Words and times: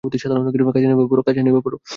কাজে 1.25 1.41
নেমে 1.43 1.61
পড়ো। 1.65 1.77